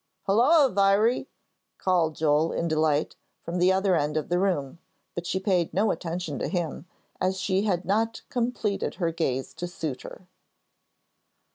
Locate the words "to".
6.39-6.47, 9.53-9.67